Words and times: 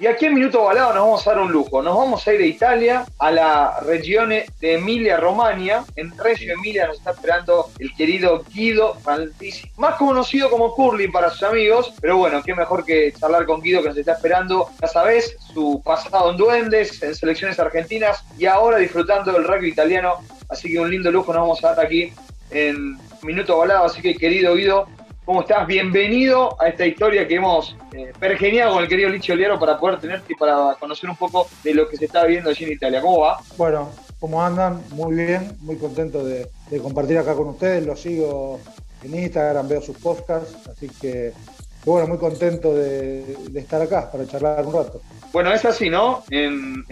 Y 0.00 0.06
aquí 0.06 0.26
en 0.26 0.34
Minuto 0.34 0.62
Balado 0.62 0.94
nos 0.94 1.02
vamos 1.02 1.26
a 1.26 1.30
dar 1.32 1.40
un 1.40 1.50
lujo. 1.50 1.82
Nos 1.82 1.96
vamos 1.96 2.24
a 2.24 2.32
ir 2.32 2.38
de 2.38 2.46
Italia 2.46 3.04
a 3.18 3.32
la 3.32 3.80
región 3.80 4.28
de 4.28 4.48
Emilia-Romagna. 4.60 5.84
En 5.96 6.16
Reggio 6.16 6.52
Emilia 6.52 6.86
nos 6.86 6.98
está 6.98 7.10
esperando 7.10 7.68
el 7.80 7.92
querido 7.96 8.44
Guido 8.54 8.94
Fantisi, 8.94 9.68
más 9.76 9.96
conocido 9.96 10.50
como 10.50 10.72
Curly 10.72 11.08
para 11.08 11.30
sus 11.30 11.42
amigos. 11.42 11.94
Pero 12.00 12.16
bueno, 12.16 12.44
qué 12.44 12.54
mejor 12.54 12.84
que 12.84 13.12
charlar 13.18 13.44
con 13.44 13.60
Guido 13.60 13.82
que 13.82 13.88
nos 13.88 13.98
está 13.98 14.12
esperando. 14.12 14.70
Ya 14.80 14.86
sabés, 14.86 15.36
su 15.52 15.82
pasado 15.84 16.30
en 16.30 16.36
Duendes, 16.36 17.02
en 17.02 17.16
selecciones 17.16 17.58
argentinas 17.58 18.24
y 18.38 18.46
ahora 18.46 18.78
disfrutando 18.78 19.32
del 19.32 19.42
rugby 19.42 19.70
italiano. 19.70 20.18
Así 20.48 20.70
que 20.70 20.78
un 20.78 20.92
lindo 20.92 21.10
lujo 21.10 21.32
nos 21.32 21.42
vamos 21.42 21.64
a 21.64 21.74
dar 21.74 21.86
aquí 21.86 22.12
en 22.52 22.96
Minuto 23.22 23.58
Balado. 23.58 23.86
Así 23.86 24.00
que 24.00 24.14
querido 24.14 24.54
Guido, 24.54 24.86
¿Cómo 25.28 25.42
estás? 25.42 25.66
Bienvenido 25.66 26.56
a 26.58 26.68
esta 26.68 26.86
historia 26.86 27.28
que 27.28 27.34
hemos 27.34 27.76
eh, 27.92 28.14
pergeniado 28.18 28.72
con 28.72 28.82
el 28.82 28.88
querido 28.88 29.10
Licho 29.10 29.34
Oliero 29.34 29.58
para 29.58 29.78
poder 29.78 30.00
tenerte 30.00 30.32
y 30.32 30.36
para 30.36 30.74
conocer 30.80 31.10
un 31.10 31.16
poco 31.16 31.46
de 31.62 31.74
lo 31.74 31.86
que 31.86 31.98
se 31.98 32.06
está 32.06 32.24
viendo 32.24 32.48
allí 32.48 32.64
en 32.64 32.72
Italia. 32.72 33.02
¿Cómo 33.02 33.18
va? 33.18 33.38
Bueno, 33.58 33.90
¿cómo 34.18 34.42
andan? 34.42 34.82
Muy 34.92 35.16
bien, 35.16 35.54
muy 35.60 35.76
contento 35.76 36.24
de, 36.24 36.48
compartir 36.82 37.18
acá 37.18 37.34
con 37.34 37.48
ustedes. 37.48 37.84
Los 37.84 38.00
sigo 38.00 38.58
en 39.02 39.16
Instagram, 39.16 39.68
veo 39.68 39.82
sus 39.82 39.98
podcasts, 39.98 40.66
así 40.66 40.88
que, 40.98 41.34
bueno, 41.84 42.08
muy 42.08 42.16
contento 42.16 42.74
de, 42.74 43.36
estar 43.54 43.82
acá 43.82 44.10
para 44.10 44.26
charlar 44.26 44.64
un 44.64 44.72
rato. 44.72 45.02
Bueno, 45.30 45.52
es 45.52 45.62
así, 45.66 45.90
¿no? 45.90 46.24
En, 46.30 46.86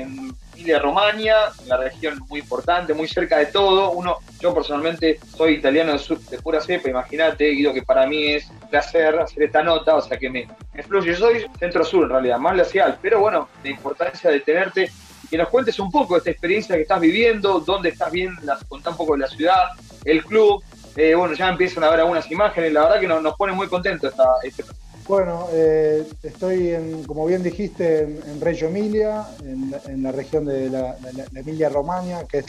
Romagna, 0.81 1.35
una 1.65 1.77
región 1.77 2.19
muy 2.29 2.41
importante, 2.41 2.95
muy 2.95 3.07
cerca 3.07 3.39
de 3.39 3.47
todo. 3.47 3.91
Uno, 3.93 4.19
yo 4.41 4.55
personalmente 4.55 5.19
soy 5.37 5.55
italiano 5.55 5.97
de, 5.97 6.39
pura 6.39 6.61
cepa, 6.61 6.89
imagínate, 6.89 7.51
Guido, 7.51 7.73
que 7.73 7.83
para 7.83 8.07
mí 8.07 8.33
es 8.33 8.51
placer 8.71 9.19
hacer 9.19 9.45
esta 9.45 9.63
nota, 9.63 9.95
o 9.95 10.03
sea 10.03 10.19
que 10.19 10.29
me, 10.29 10.49
me 10.75 10.83
fluye. 10.83 11.13
Yo 11.13 11.17
soy 11.17 11.47
centro-sur 11.59 12.05
en 12.05 12.11
realidad, 12.11 12.39
más 12.39 12.55
glacial, 12.55 12.99
pero 13.01 13.21
bueno, 13.21 13.49
la 13.63 13.71
importancia 13.71 14.31
de 14.31 14.41
tenerte 14.41 14.91
que 15.31 15.39
nos 15.39 15.49
cuentes 15.49 15.79
un 15.79 15.91
poco 15.91 16.15
de 16.15 16.19
esta 16.19 16.31
experiencia 16.31 16.77
que 16.77 16.83
estás 16.83 17.01
viviendo, 17.01 17.61
dónde 17.61 17.91
estás 17.91 18.11
viendo, 18.13 18.41
contá 18.69 18.91
un 18.91 18.97
poco 18.97 19.15
de 19.15 19.21
la 19.21 19.29
ciudad, 19.29 19.71
el 20.05 20.25
club. 20.25 20.63
Eh, 20.97 21.15
bueno, 21.15 21.35
ya 21.35 21.51
empiezan 21.51 21.85
a 21.85 21.91
ver 21.91 22.01
algunas 22.01 22.31
imágenes, 22.31 22.73
la 22.73 22.85
verdad 22.85 23.01
que 23.01 23.09
nos, 23.09 23.23
nos 23.23 23.35
pone 23.37 23.53
muy 23.53 23.69
contentos 23.69 24.11
esta, 24.11 24.25
este 24.43 24.65
bueno, 25.09 25.49
eh, 25.53 26.05
estoy, 26.23 26.71
en, 26.71 27.05
como 27.05 27.27
bien 27.27 27.43
dijiste, 27.43 28.03
en, 28.03 28.41
Reggio 28.41 28.69
Emilia, 28.69 29.27
en, 29.45 30.03
la 30.03 30.11
región 30.11 30.45
de 30.45 30.69
la, 30.69 30.97
Emilia 31.35 31.69
Romagna, 31.69 32.25
que 32.25 32.39
es 32.39 32.47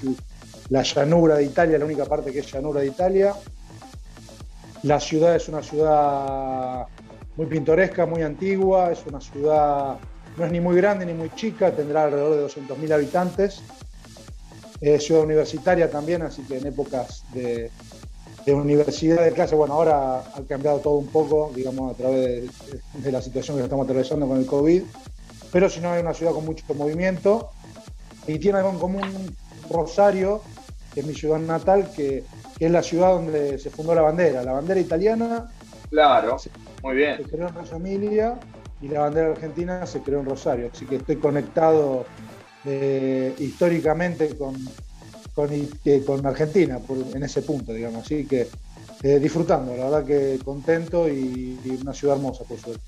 la 0.69 0.81
llanura 0.81 1.36
de 1.36 1.44
Italia, 1.44 1.77
la 1.77 1.86
única 1.86 2.05
parte 2.05 2.31
que 2.31 2.39
es 2.39 2.52
llanura 2.52 2.81
de 2.81 2.88
Italia. 2.88 3.33
La 4.83 4.99
ciudad 4.99 5.36
es 5.36 5.47
una 5.49 5.61
ciudad 5.61 6.88
muy 7.36 7.45
pintoresca, 7.45 8.05
muy 8.05 8.23
antigua, 8.23 8.92
es 8.92 9.05
una 9.05 9.21
ciudad, 9.21 9.97
no 10.38 10.45
es 10.45 10.52
ni 10.52 10.59
muy 10.59 10.75
grande 10.77 11.05
ni 11.05 11.14
muy 11.14 11.30
chica, 11.36 11.71
tendrá 11.71 12.05
alrededor 12.05 12.36
de 12.36 12.45
200.000 12.45 12.92
habitantes. 12.92 13.61
Es 14.81 15.05
ciudad 15.05 15.23
universitaria 15.23 15.89
también, 15.89 16.21
así 16.23 16.44
que 16.44 16.58
en 16.58 16.67
épocas 16.67 17.23
de, 17.33 17.71
de 18.47 18.53
universidad 18.53 19.25
de 19.25 19.33
clase, 19.33 19.55
bueno, 19.55 19.73
ahora 19.73 20.19
ha 20.19 20.41
cambiado 20.47 20.79
todo 20.79 20.93
un 20.93 21.07
poco, 21.07 21.51
digamos, 21.53 21.93
a 21.93 21.97
través 21.97 22.49
de, 22.93 23.11
la 23.11 23.21
situación 23.21 23.57
que 23.57 23.63
estamos 23.63 23.83
atravesando 23.83 24.25
con 24.25 24.37
el 24.37 24.45
COVID, 24.45 24.83
pero 25.51 25.69
si 25.69 25.81
no 25.81 25.91
hay 25.91 26.01
una 26.01 26.13
ciudad 26.13 26.31
con 26.31 26.45
mucho 26.45 26.63
movimiento 26.73 27.49
y 28.25 28.39
tiene 28.39 28.59
algo 28.59 28.69
en 28.69 28.79
común 28.79 29.35
Rosario, 29.69 30.41
que 30.93 31.01
es 31.01 31.05
mi 31.05 31.13
ciudad 31.13 31.39
natal, 31.39 31.91
que, 31.93 32.23
es 32.57 32.71
la 32.71 32.81
ciudad 32.81 33.15
donde 33.15 33.59
se 33.59 33.69
fundó 33.69 33.93
la 33.93 34.01
bandera, 34.01 34.41
la 34.43 34.53
bandera 34.53 34.79
italiana. 34.79 35.51
Claro, 35.89 36.37
muy 36.81 36.95
bien. 36.95 37.17
Se 37.17 37.23
creó 37.23 37.49
en 37.49 37.53
Reggio 37.53 37.75
Emilia 37.75 38.39
y 38.81 38.87
la 38.87 39.01
bandera 39.01 39.31
argentina 39.31 39.85
se 39.85 39.99
creó 39.99 40.21
en 40.21 40.25
Rosario, 40.25 40.69
así 40.73 40.85
que 40.85 40.95
estoy 40.95 41.17
conectado 41.17 42.05
eh, 42.63 43.35
históricamente 43.39 44.37
con, 44.37 44.55
con, 45.38 46.25
Argentina 46.25 46.80
en 47.13 47.23
ese 47.23 47.43
punto, 47.43 47.71
digamos. 47.71 48.03
Así 48.03 48.25
que 48.25 48.48
eh, 49.03 49.20
disfrutando, 49.20 49.77
la 49.77 49.83
verdad 49.86 50.05
que 50.05 50.39
contento 50.43 51.08
y, 51.08 51.59
una 51.80 51.93
ciudad 51.93 52.15
hermosa, 52.15 52.43
por 52.43 52.59
suerte. 52.59 52.81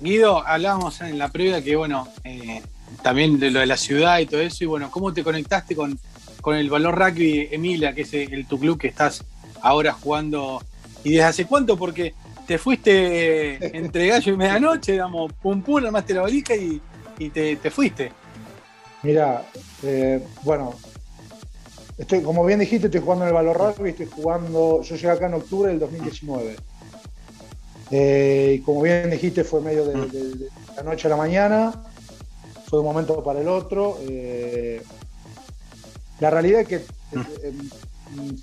Guido, 0.00 0.46
hablábamos 0.46 1.02
en 1.02 1.18
la 1.18 1.28
previa 1.28 1.62
que, 1.62 1.76
bueno, 1.76 2.08
eh, 2.24 2.62
también 3.02 3.38
de 3.38 3.50
lo 3.50 3.60
de 3.60 3.66
la 3.66 3.76
ciudad 3.76 4.18
y 4.20 4.26
todo 4.26 4.40
eso, 4.40 4.64
y 4.64 4.66
bueno, 4.66 4.90
¿cómo 4.90 5.12
te 5.12 5.22
conectaste 5.22 5.76
con, 5.76 5.98
con 6.40 6.56
el 6.56 6.70
Valor 6.70 6.98
Rugby 6.98 7.48
Emilia, 7.52 7.94
que 7.94 8.02
es 8.02 8.14
el, 8.14 8.46
tu 8.46 8.58
club 8.58 8.78
que 8.78 8.88
estás 8.88 9.22
ahora 9.60 9.92
jugando? 9.92 10.62
¿Y 11.04 11.10
desde 11.10 11.24
hace 11.24 11.44
cuánto? 11.44 11.76
Porque 11.76 12.14
te 12.46 12.56
fuiste 12.56 13.76
entre 13.76 14.06
gallo 14.06 14.32
y 14.32 14.36
medianoche, 14.38 14.92
digamos, 14.92 15.30
pum 15.34 15.60
pum, 15.62 15.84
armaste 15.84 16.14
la 16.14 16.22
valija 16.22 16.54
y, 16.56 16.80
te, 17.28 17.70
fuiste. 17.70 18.10
Mira, 19.02 19.44
eh, 19.82 20.26
bueno, 20.42 20.74
Estoy, 21.96 22.22
como 22.22 22.44
bien 22.44 22.58
dijiste, 22.58 22.88
estoy 22.88 23.00
jugando 23.00 23.24
en 23.24 23.28
el 23.28 23.34
Valor 23.34 23.56
Rugby, 23.56 23.90
estoy 23.90 24.06
jugando, 24.06 24.82
yo 24.82 24.96
llegué 24.96 25.10
acá 25.10 25.26
en 25.26 25.34
octubre 25.34 25.70
del 25.70 25.78
2019. 25.78 26.56
Eh, 27.90 28.56
y 28.58 28.62
como 28.62 28.82
bien 28.82 29.10
dijiste, 29.10 29.44
fue 29.44 29.60
medio 29.60 29.84
de, 29.84 30.50
la 30.76 30.82
noche 30.82 31.06
a 31.06 31.10
la 31.10 31.16
mañana, 31.16 31.84
fue 32.66 32.78
de 32.78 32.80
un 32.80 32.86
momento 32.86 33.22
para 33.22 33.40
el 33.40 33.46
otro. 33.46 33.98
Eh, 34.02 34.82
la 36.18 36.30
realidad 36.30 36.62
es 36.62 36.68
que 36.68 36.76
eh, 36.76 37.52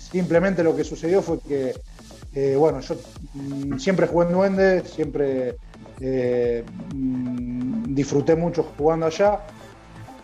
simplemente 0.00 0.64
lo 0.64 0.74
que 0.74 0.84
sucedió 0.84 1.20
fue 1.20 1.38
que, 1.40 2.56
bueno, 2.56 2.80
yo 2.80 2.94
mm, 3.34 3.78
siempre 3.78 4.06
jugué 4.06 4.26
en 4.28 4.32
Duende, 4.32 4.84
siempre 4.86 5.58
mm, 6.00 7.94
disfruté 7.94 8.34
mucho 8.34 8.62
jugando 8.78 9.04
allá 9.04 9.42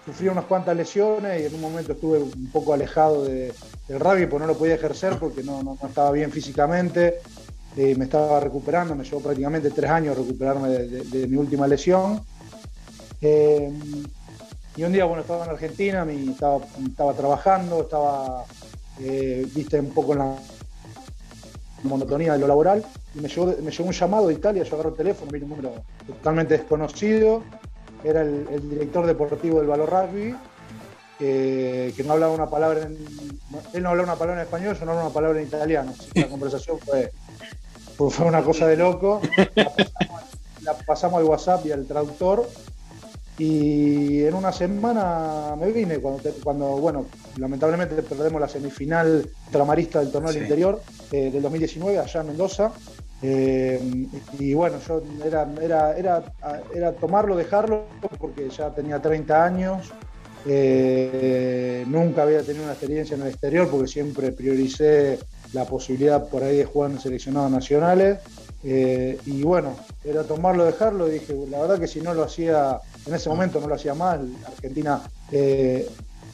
sufrí 0.09 0.29
unas 0.29 0.47
cuantas 0.47 0.75
lesiones 0.75 1.43
y 1.43 1.45
en 1.45 1.55
un 1.55 1.61
momento 1.61 1.93
estuve 1.93 2.19
un 2.19 2.51
poco 2.51 2.73
alejado 2.73 3.25
del 3.27 3.53
rugby 4.01 4.25
porque 4.25 4.39
no 4.39 4.47
lo 4.47 4.57
podía 4.57 4.77
ejercer 4.77 5.19
porque 5.19 5.43
no, 5.43 5.77
estaba 5.87 6.11
bien 6.13 6.33
físicamente. 6.33 7.19
Eh, 7.77 7.95
me 7.95 8.07
estaba 8.07 8.41
recuperando, 8.41 8.95
me 8.95 9.05
llevó 9.05 9.21
prácticamente 9.21 9.71
tres 9.71 9.91
años 9.91 10.17
recuperarme 10.17 10.71
de, 10.71 11.27
mi 11.29 11.37
última 11.37 11.67
lesión. 11.67 12.23
Eh, 13.21 13.71
y 14.77 14.83
un 14.83 14.93
día, 14.93 15.05
bueno, 15.05 15.21
estaba 15.21 15.45
en 15.45 15.51
Argentina, 15.51 16.07
estaba, 16.11 16.61
estaba, 16.89 17.13
trabajando, 17.13 17.83
estaba, 17.83 18.45
eh, 19.01 19.47
viste, 19.55 19.79
un 19.79 19.93
poco 19.93 20.15
en 20.15 20.21
la 20.21 20.37
monotonía 21.83 22.33
de 22.33 22.39
lo 22.39 22.47
laboral, 22.47 22.83
y 23.15 23.21
me 23.21 23.29
llegó, 23.29 23.47
me 23.63 23.71
llegó 23.71 23.85
un 23.85 23.93
llamado 23.93 24.29
de 24.29 24.35
Italia, 24.35 24.63
yo 24.63 24.75
agarro 24.75 24.91
el 24.91 24.97
teléfono, 24.97 25.31
vi 25.31 25.43
un 25.43 25.51
número 25.51 25.75
totalmente 26.07 26.57
desconocido, 26.57 27.43
era 28.05 28.23
el, 28.23 28.69
director 28.71 29.07
deportivo 29.07 29.59
del 29.59 29.69
Valor 29.69 29.91
Rugby, 29.91 30.37
que 31.19 32.05
no 32.05 32.13
hablaba 32.13 32.33
una 32.33 32.49
palabra 32.49 32.83
en, 32.83 32.97
él 33.73 33.83
no 33.83 33.91
hablaba 33.91 34.13
una 34.13 34.19
palabra 34.19 34.43
en 34.43 34.47
español, 34.47 34.77
yo 34.79 34.85
no 34.85 34.93
hablaba 34.93 35.09
una 35.09 35.15
palabra 35.15 35.41
en 35.41 35.47
italiano. 35.47 35.95
la 36.15 36.29
conversación 36.29 36.79
fue, 36.79 37.11
fue 37.97 38.27
una 38.27 38.43
cosa 38.43 38.67
de 38.67 38.77
loco. 38.77 39.21
La 40.63 40.75
pasamos, 40.75 41.19
al 41.19 41.25
WhatsApp 41.25 41.67
y 41.67 41.73
al 41.73 41.87
traductor. 41.87 42.49
Y 43.39 44.25
en 44.25 44.35
una 44.35 44.53
semana 44.53 45.55
me 45.57 45.71
vine, 45.71 45.99
cuando, 45.99 46.21
cuando 46.43 46.67
bueno, 46.79 47.07
lamentablemente 47.37 48.03
perdemos 48.03 48.41
la 48.41 48.49
semifinal 48.49 49.31
tramarista 49.53 50.01
del 50.01 50.11
torneo 50.11 50.33
del 50.33 50.43
interior 50.43 50.83
eh, 51.13 51.31
del 51.31 51.43
2019 51.43 51.99
allá 51.99 52.21
en 52.21 52.27
Mendoza. 52.27 52.73
Eh, 53.21 54.07
y 54.39 54.55
bueno, 54.55 54.79
yo 54.87 55.03
era, 55.25 55.49
era, 55.61 55.97
era, 55.97 56.23
era, 56.73 56.93
tomarlo, 56.93 57.37
dejarlo, 57.37 57.87
porque 58.19 58.49
ya 58.49 58.71
tenía 58.71 59.01
30 59.01 59.45
años, 59.45 59.93
eh, 60.47 61.85
nunca 61.89 62.23
había 62.23 62.43
tenido 62.43 62.65
una 62.65 62.73
experiencia 62.73 63.17
en 63.17 63.23
el 63.23 63.29
exterior, 63.29 63.69
porque 63.69 63.89
siempre 63.89 64.31
prioricé 64.31 65.19
la 65.53 65.65
posibilidad 65.65 66.29
por 66.29 66.45
ahí 66.45 66.59
de 66.59 66.65
jugar 66.65 66.93
en 66.93 67.01
seleccionados 67.01 67.51
nacionales. 67.51 68.19
Eh, 68.65 69.19
y 69.27 69.43
bueno, 69.43 69.77
era 70.05 70.25
tomarlo, 70.25 70.65
dejarlo, 70.65 71.07
dije, 71.07 71.35
la 71.49 71.61
verdad 71.61 71.79
que 71.79 71.87
si 71.87 72.01
no 72.01 72.15
lo 72.15 72.25
hacía, 72.25 72.79
en 73.07 73.15
ese 73.15 73.29
momento 73.29 73.61
no 73.61 73.69
lo 73.69 73.75
hacía 73.75 73.95
mal, 73.95 74.33
Argentina 74.47 75.03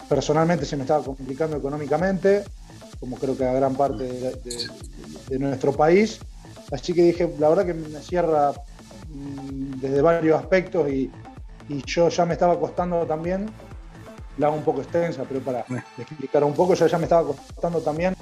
personalmente 0.09 0.67
se 0.67 0.77
me 0.77 0.83
estaba 0.83 1.03
complicando 1.03 1.57
económicamente, 1.57 2.45
como 3.01 3.17
creo 3.17 3.37
que 3.37 3.45
a 3.45 3.53
gran 3.53 3.75
parte 3.75 4.05
de 4.05 5.39
nuestro 5.39 5.73
país. 5.73 6.21
Así 6.71 6.95
que 6.95 7.03
dije, 7.03 7.35
la 7.39 7.49
verdad 7.49 7.67
que 7.67 7.75
me 7.75 8.01
cierra 8.01 8.53
mm, 9.09 9.81
desde 9.81 10.03
varios 10.03 10.39
aspectos 10.39 10.89
y, 10.89 11.11
yo 11.87 12.11
ya 12.11 12.27
me 12.27 12.35
estaba 12.35 12.61
costando 12.61 13.07
también, 13.07 13.47
la 14.37 14.49
hago 14.49 14.57
un 14.57 14.65
poco 14.65 14.83
extensa, 14.83 15.25
pero 15.27 15.41
para 15.41 15.65
explicar 15.97 16.45
un 16.45 16.53
poco, 16.53 16.75
yo 16.75 16.87
ya 16.87 16.99
me 16.99 17.05
estaba 17.05 17.27
costando 17.27 17.81
también 17.81 18.15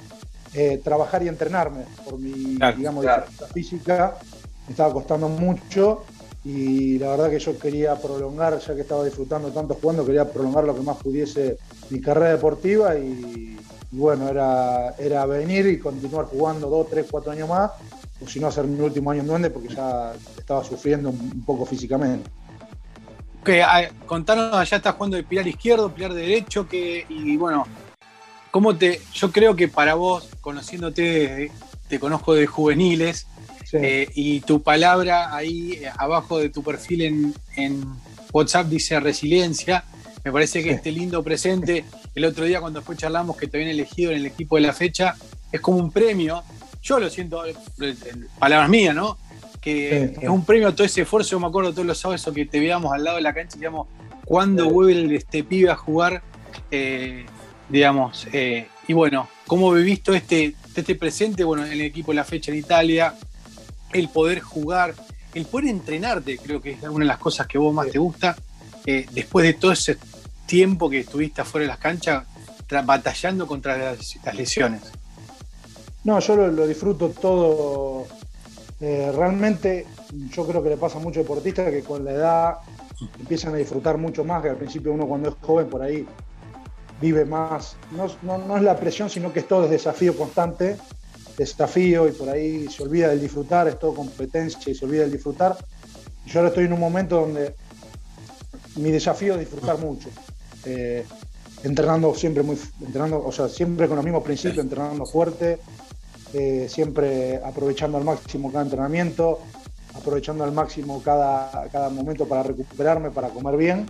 eh, 0.53 0.79
trabajar 0.81 1.23
y 1.23 1.27
entrenarme 1.27 1.83
por 2.05 2.17
mi, 2.19 2.57
digamos, 2.77 3.05
física, 3.53 4.17
me 4.65 4.71
estaba 4.71 4.93
costando 4.93 5.27
mucho 5.27 6.03
y 6.45 6.97
la 6.99 7.09
verdad 7.09 7.31
que 7.31 7.39
yo 7.39 7.59
quería 7.59 7.95
prolongar, 7.95 8.59
ya 8.59 8.75
que 8.75 8.81
estaba 8.81 9.03
disfrutando 9.03 9.49
tanto 9.49 9.73
jugando, 9.75 10.05
quería 10.05 10.23
prolongar 10.23 10.63
lo 10.63 10.75
que 10.75 10.81
más 10.81 10.97
pudiese 10.97 11.57
mi 11.89 11.99
carrera 11.99 12.31
deportiva 12.31 12.97
y, 12.97 13.57
y 13.91 13.97
bueno, 13.97 14.29
era, 14.29 14.95
era 14.97 15.25
venir 15.25 15.67
y 15.67 15.79
continuar 15.79 16.27
jugando 16.27 16.69
dos, 16.69 16.87
tres, 16.89 17.07
cuatro 17.11 17.33
años 17.33 17.49
más 17.49 17.71
o 18.23 18.27
si 18.27 18.39
no 18.39 18.47
hacer 18.47 18.65
mi 18.65 18.79
último 18.79 19.11
año 19.11 19.21
en 19.21 19.27
Duende 19.27 19.49
porque 19.49 19.73
ya 19.73 20.13
estaba 20.37 20.63
sufriendo 20.63 21.09
un 21.09 21.43
poco 21.45 21.65
físicamente. 21.65 22.29
Que, 23.43 23.61
ah, 23.61 23.89
contanos, 24.05 24.53
allá 24.53 24.77
estás 24.77 24.95
jugando 24.95 25.17
de 25.17 25.23
pilar 25.23 25.47
izquierdo, 25.47 25.93
pilar 25.93 26.13
derecho, 26.13 26.67
que, 26.67 27.05
y 27.09 27.35
bueno, 27.35 27.67
¿cómo 28.51 28.75
te, 28.75 29.01
yo 29.13 29.31
creo 29.31 29.55
que 29.55 29.67
para 29.67 29.95
vos, 29.95 30.29
conociéndote, 30.39 31.51
te 31.89 31.99
conozco 31.99 32.33
de 32.33 32.47
juveniles, 32.47 33.27
eh, 33.73 34.07
y 34.13 34.41
tu 34.41 34.61
palabra 34.61 35.35
ahí 35.35 35.79
eh, 35.81 35.89
abajo 35.97 36.37
de 36.37 36.49
tu 36.49 36.63
perfil 36.63 37.33
en, 37.55 37.85
WhatsApp 38.31 38.67
dice 38.67 38.99
resiliencia. 38.99 39.83
Me 40.23 40.31
parece 40.31 40.63
que 40.63 40.71
este 40.71 40.91
lindo 40.91 41.21
presente, 41.21 41.85
el 42.15 42.25
otro 42.25 42.45
día 42.45 42.59
cuando 42.59 42.81
fue 42.81 42.95
charlamos 42.95 43.37
que 43.37 43.47
te 43.47 43.57
habían 43.57 43.69
elegido 43.69 44.09
en 44.09 44.17
el 44.17 44.25
equipo 44.25 44.55
de 44.55 44.63
la 44.63 44.73
fecha, 44.73 45.15
es 45.51 45.61
como 45.61 45.77
un 45.77 45.91
premio. 45.91 46.43
Yo 46.83 46.99
lo 46.99 47.09
siento, 47.09 47.43
eh, 47.45 47.55
palabras 48.37 48.69
mías, 48.69 48.93
¿no? 48.93 49.17
Que 49.59 50.15
es 50.21 50.29
un 50.29 50.45
premio 50.45 50.67
a 50.67 50.75
todo 50.75 50.85
ese 50.85 51.01
esfuerzo. 51.01 51.31
Yo 51.31 51.39
me 51.39 51.47
acuerdo 51.47 51.71
todos 51.71 51.85
los 51.85 51.97
sábados 51.97 52.29
que 52.35 52.45
te 52.45 52.59
veíamos 52.59 52.93
al 52.93 53.03
lado 53.03 53.17
de 53.17 53.23
la 53.23 53.33
cancha 53.33 53.55
y 53.55 53.59
digamos, 53.59 53.87
¿cuándo 54.25 54.69
vuelve 54.69 55.15
este 55.15 55.43
pibe 55.43 55.71
a 55.71 55.75
jugar? 55.75 56.21
digamos, 57.69 58.27
y 58.87 58.93
bueno, 58.93 59.29
¿cómo 59.47 59.71
visto 59.73 60.13
este, 60.13 60.55
este 60.75 60.95
presente? 60.95 61.43
Bueno, 61.43 61.65
en 61.65 61.71
el 61.71 61.81
equipo 61.81 62.11
la 62.13 62.23
fecha 62.23 62.51
en 62.51 62.57
Italia, 62.57 63.15
el 63.93 64.09
poder 64.09 64.39
jugar, 64.39 64.95
el 65.33 65.45
poder 65.45 65.69
entrenarte, 65.69 66.37
creo 66.37 66.61
que 66.61 66.71
es 66.71 66.83
una 66.83 66.99
de 66.99 67.05
las 67.05 67.17
cosas 67.17 67.47
que 67.47 67.57
vos 67.57 67.73
más 67.73 67.89
te 67.89 67.99
gusta, 67.99 68.35
eh, 68.85 69.05
después 69.11 69.45
de 69.45 69.53
todo 69.53 69.71
ese 69.71 69.97
tiempo 70.45 70.89
que 70.89 70.99
estuviste 70.99 71.41
afuera 71.41 71.63
de 71.63 71.69
las 71.69 71.79
canchas, 71.79 72.25
batallando 72.85 73.45
contra 73.45 73.77
las, 73.77 74.17
lesiones. 74.33 74.81
No, 76.03 76.19
yo 76.19 76.35
lo, 76.35 76.67
disfruto 76.67 77.09
todo. 77.09 78.05
Eh, 78.79 79.11
realmente, 79.15 79.85
yo 80.29 80.45
creo 80.45 80.61
que 80.61 80.69
le 80.69 80.77
pasa 80.77 80.97
a 80.97 81.01
muchos 81.01 81.23
deportistas 81.23 81.71
que 81.71 81.83
con 81.83 82.03
la 82.03 82.11
edad 82.11 82.55
empiezan 83.19 83.53
a 83.53 83.57
disfrutar 83.57 83.97
mucho 83.97 84.23
más, 84.23 84.43
que 84.43 84.49
al 84.49 84.57
principio 84.57 84.93
uno 84.93 85.07
cuando 85.07 85.29
es 85.29 85.35
joven 85.41 85.67
por 85.67 85.81
ahí 85.81 86.05
vive 86.99 87.25
más. 87.25 87.77
No, 87.91 88.37
no 88.37 88.57
es 88.57 88.63
la 88.63 88.77
presión, 88.77 89.09
sino 89.09 89.31
que 89.31 89.39
es 89.39 89.47
todo 89.47 89.65
es 89.65 89.71
desafío 89.71 90.15
constante 90.15 90.77
desafío 91.37 92.07
y 92.07 92.11
por 92.11 92.29
ahí 92.29 92.67
se 92.69 92.83
olvida 92.83 93.09
del 93.09 93.21
disfrutar, 93.21 93.67
es 93.67 93.79
todo 93.79 93.93
competencia 93.93 94.71
y 94.71 94.75
se 94.75 94.85
olvida 94.85 95.01
del 95.01 95.11
disfrutar. 95.11 95.57
Yo 96.25 96.39
ahora 96.39 96.49
estoy 96.49 96.65
en 96.65 96.73
un 96.73 96.79
momento 96.79 97.21
donde 97.21 97.55
mi 98.75 98.91
desafío 98.91 99.33
es 99.33 99.41
disfrutar 99.41 99.77
mucho. 99.79 100.09
Eh, 100.65 101.05
entrenando 101.63 102.13
siempre 102.15 102.43
muy 102.43 102.57
entrenando, 102.81 103.23
o 103.23 103.31
sea, 103.31 103.47
siempre 103.47 103.87
con 103.87 103.95
los 103.95 104.05
mismos 104.05 104.23
principios, 104.23 104.63
entrenando 104.63 105.05
fuerte, 105.05 105.59
eh, 106.33 106.67
siempre 106.67 107.39
aprovechando 107.43 107.97
al 107.97 108.03
máximo 108.03 108.51
cada 108.51 108.63
entrenamiento, 108.63 109.39
aprovechando 109.95 110.43
al 110.43 110.51
máximo 110.51 111.01
cada, 111.03 111.69
cada 111.71 111.89
momento 111.89 112.27
para 112.27 112.43
recuperarme, 112.43 113.11
para 113.11 113.29
comer 113.29 113.55
bien. 113.55 113.85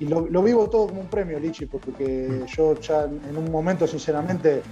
Y 0.00 0.06
lo, 0.06 0.42
vivo 0.42 0.68
todo 0.68 0.88
como 0.88 1.02
un 1.02 1.06
premio, 1.06 1.38
Lichi, 1.38 1.66
porque 1.66 2.44
yo 2.56 2.74
ya 2.80 3.04
en 3.04 3.36
un 3.36 3.52
momento, 3.52 3.86
sinceramente, 3.86 4.62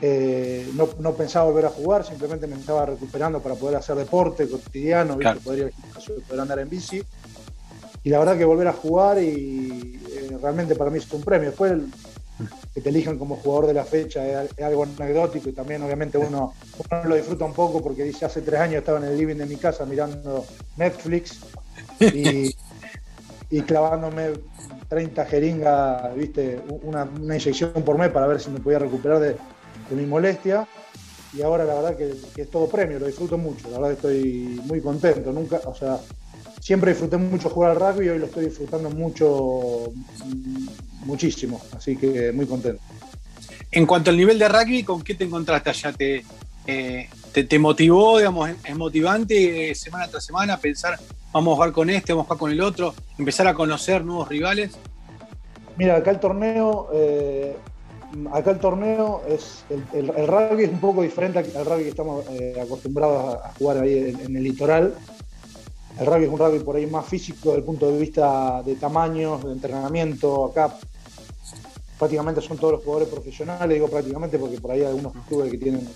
eh, 0.00 0.70
no, 0.74 0.88
no, 1.00 1.14
pensaba 1.14 1.46
volver 1.46 1.66
a 1.66 1.70
jugar, 1.70 2.04
simplemente 2.04 2.46
me 2.46 2.54
estaba 2.54 2.86
recuperando 2.86 3.40
para 3.40 3.56
poder 3.56 3.76
hacer 3.76 3.96
deporte 3.96 4.48
cotidiano, 4.48 5.18
poder 5.42 5.58
ir 5.58 5.64
al 5.64 5.72
gimnasio, 5.72 6.14
poder 6.28 6.40
andar 6.40 6.58
en 6.60 6.68
bici. 6.68 7.02
Y 8.04 8.10
la 8.10 8.18
verdad 8.20 8.38
que 8.38 8.44
volver 8.44 8.68
a 8.68 8.72
jugar 8.72 9.20
y 9.20 10.00
eh, 10.10 10.38
realmente 10.40 10.74
para 10.74 10.90
mí 10.90 10.98
es 10.98 11.12
un 11.12 11.22
premio. 11.22 11.50
Después 11.50 11.72
que 12.74 12.80
te 12.80 12.88
elijan 12.88 13.18
como 13.18 13.36
jugador 13.36 13.66
de 13.66 13.74
la 13.74 13.84
fecha 13.84 14.44
es, 14.44 14.58
algo 14.62 14.84
anecdótico 14.84 15.48
y 15.48 15.52
también 15.52 15.82
obviamente 15.82 16.18
uno, 16.18 16.54
lo 17.04 17.14
disfruta 17.14 17.44
un 17.44 17.54
poco 17.54 17.82
porque 17.82 18.04
dice 18.04 18.24
hace 18.24 18.42
tres 18.42 18.60
años 18.60 18.76
estaba 18.76 18.98
en 18.98 19.04
el 19.04 19.16
living 19.16 19.36
de 19.36 19.46
mi 19.46 19.56
casa 19.56 19.84
mirando 19.84 20.44
Netflix 20.76 21.40
y, 23.50 23.62
clavándome 23.62 24.30
30 24.88 25.24
jeringas, 25.26 26.14
viste, 26.14 26.60
una, 26.82 27.04
una, 27.04 27.36
inyección 27.36 27.72
por 27.84 27.98
mes 27.98 28.10
para 28.10 28.26
ver 28.26 28.40
si 28.40 28.50
me 28.50 28.60
podía 28.60 28.78
recuperar 28.78 29.18
de, 29.20 29.36
de 29.90 29.96
mi 29.96 30.06
molestia. 30.06 30.66
Y 31.32 31.42
ahora 31.42 31.64
la 31.64 31.74
verdad 31.74 31.96
que, 31.96 32.14
es 32.40 32.50
todo 32.50 32.68
premio, 32.68 32.98
lo 32.98 33.06
disfruto 33.06 33.38
mucho, 33.38 33.70
la 33.70 33.78
verdad 33.78 33.92
estoy 33.92 34.60
muy 34.64 34.80
contento. 34.80 35.32
Nunca, 35.32 35.60
o 35.64 35.74
sea, 35.74 36.00
siempre 36.70 36.92
disfruté 36.92 37.16
mucho 37.16 37.50
jugar 37.50 37.72
al 37.72 37.80
rugby 37.80 38.06
y 38.06 38.08
hoy 38.10 38.20
lo 38.20 38.26
estoy 38.26 38.44
disfrutando 38.44 38.90
mucho, 38.90 39.92
muchísimo, 41.04 41.60
así 41.76 41.96
que 41.96 42.30
muy 42.30 42.46
contento. 42.46 42.80
En 43.72 43.86
cuanto 43.86 44.10
al 44.10 44.16
nivel 44.16 44.38
de 44.38 44.48
rugby, 44.48 44.84
¿con 44.84 45.02
qué 45.02 45.16
te 45.16 45.24
encontraste 45.24 45.70
allá? 45.70 45.92
¿Te, 45.92 46.24
eh, 46.68 47.08
te, 47.32 47.58
motivó, 47.58 48.18
digamos, 48.18 48.50
es 48.62 48.76
motivante 48.76 49.72
eh, 49.72 49.74
semana 49.74 50.06
tras 50.06 50.24
semana 50.24 50.58
pensar, 50.58 50.96
vamos 51.32 51.54
a 51.54 51.56
jugar 51.56 51.72
con 51.72 51.90
este, 51.90 52.12
vamos 52.12 52.26
a 52.26 52.28
jugar 52.28 52.38
con 52.38 52.52
el 52.52 52.60
otro, 52.60 52.94
empezar 53.18 53.48
a 53.48 53.54
conocer 53.54 54.04
nuevos 54.04 54.28
rivales? 54.28 54.78
Mira, 55.76 55.96
acá 55.96 56.12
el 56.12 56.20
torneo 56.20 56.88
eh, 56.94 57.56
acá 58.32 58.52
el 58.52 58.58
torneo 58.58 59.22
es. 59.28 59.64
El, 59.92 60.26
rugby 60.26 60.64
es 60.64 60.70
un 60.70 60.80
poco 60.80 61.02
diferente 61.02 61.38
al 61.38 61.66
rugby 61.66 61.84
que 61.84 61.88
estamos 61.90 62.24
eh, 62.30 62.60
acostumbrados 62.60 63.36
a, 63.42 63.52
jugar 63.58 63.78
ahí 63.78 64.14
en, 64.24 64.36
el 64.36 64.42
litoral. 64.44 64.94
El 65.98 66.06
rugby 66.06 66.24
es 66.24 66.30
un 66.30 66.38
rugby 66.38 66.60
por 66.60 66.76
ahí 66.76 66.86
más 66.86 67.06
físico 67.06 67.48
desde 67.48 67.58
el 67.58 67.64
punto 67.64 67.90
de 67.90 67.98
vista 67.98 68.62
de 68.62 68.76
tamaños, 68.76 69.44
de 69.44 69.52
entrenamiento. 69.52 70.46
Acá 70.46 70.74
prácticamente 71.98 72.40
son 72.40 72.56
todos 72.56 72.74
los 72.74 72.82
jugadores 72.82 73.08
profesionales, 73.08 73.74
digo 73.74 73.88
prácticamente 73.88 74.38
porque 74.38 74.60
por 74.60 74.70
ahí 74.70 74.80
hay 74.80 74.86
algunos 74.86 75.12
clubes 75.28 75.50
que 75.50 75.58
tienen, 75.58 75.86